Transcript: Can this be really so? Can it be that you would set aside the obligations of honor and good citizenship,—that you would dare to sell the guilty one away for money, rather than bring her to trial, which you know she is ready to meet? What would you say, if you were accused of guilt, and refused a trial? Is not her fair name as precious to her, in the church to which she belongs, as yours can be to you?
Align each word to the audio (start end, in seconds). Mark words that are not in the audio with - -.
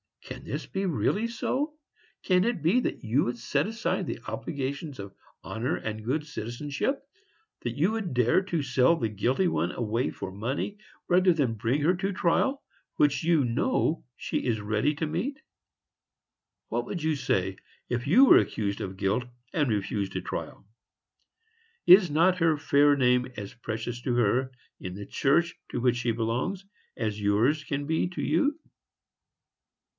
Can 0.23 0.43
this 0.45 0.65
be 0.65 0.85
really 0.87 1.27
so? 1.27 1.75
Can 2.23 2.43
it 2.45 2.63
be 2.63 2.79
that 2.79 3.03
you 3.03 3.25
would 3.25 3.37
set 3.37 3.67
aside 3.67 4.07
the 4.07 4.19
obligations 4.27 4.97
of 4.97 5.13
honor 5.43 5.75
and 5.75 6.03
good 6.05 6.25
citizenship,—that 6.25 7.77
you 7.77 7.91
would 7.91 8.13
dare 8.15 8.41
to 8.43 8.63
sell 8.63 8.95
the 8.95 9.09
guilty 9.09 9.47
one 9.47 9.71
away 9.73 10.09
for 10.09 10.31
money, 10.31 10.77
rather 11.07 11.33
than 11.33 11.53
bring 11.55 11.81
her 11.81 11.93
to 11.95 12.13
trial, 12.13 12.63
which 12.95 13.23
you 13.23 13.45
know 13.45 14.03
she 14.15 14.37
is 14.43 14.61
ready 14.61 14.95
to 14.95 15.05
meet? 15.05 15.39
What 16.69 16.85
would 16.85 17.03
you 17.03 17.15
say, 17.15 17.57
if 17.89 18.07
you 18.07 18.25
were 18.25 18.37
accused 18.37 18.81
of 18.81 18.97
guilt, 18.97 19.25
and 19.53 19.69
refused 19.69 20.15
a 20.15 20.21
trial? 20.21 20.65
Is 21.85 22.09
not 22.09 22.39
her 22.39 22.57
fair 22.57 22.95
name 22.95 23.27
as 23.37 23.53
precious 23.53 24.01
to 24.03 24.15
her, 24.15 24.51
in 24.79 24.95
the 24.95 25.05
church 25.05 25.53
to 25.69 25.79
which 25.81 25.97
she 25.97 26.11
belongs, 26.11 26.65
as 26.97 27.21
yours 27.21 27.63
can 27.63 27.85
be 27.85 28.07
to 28.09 28.21
you? 28.23 28.57